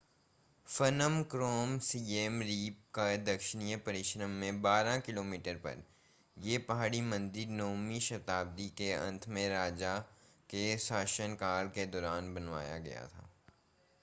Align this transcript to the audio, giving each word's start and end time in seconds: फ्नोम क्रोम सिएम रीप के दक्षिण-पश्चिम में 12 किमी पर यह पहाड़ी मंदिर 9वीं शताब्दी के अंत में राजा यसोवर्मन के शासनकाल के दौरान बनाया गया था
फ्नोम 0.67 1.23
क्रोम 1.23 1.77
सिएम 1.79 2.41
रीप 2.41 2.77
के 2.97 3.17
दक्षिण-पश्चिम 3.17 4.29
में 4.29 4.61
12 4.63 4.97
किमी 5.01 5.37
पर 5.57 5.83
यह 6.37 6.65
पहाड़ी 6.67 7.01
मंदिर 7.01 7.47
9वीं 7.59 7.99
शताब्दी 7.99 8.67
के 8.77 8.91
अंत 8.93 9.27
में 9.27 9.47
राजा 9.49 9.95
यसोवर्मन 9.95 10.49
के 10.49 10.77
शासनकाल 10.77 11.67
के 11.67 11.85
दौरान 11.85 12.33
बनाया 12.33 12.77
गया 12.79 13.07
था 13.07 13.29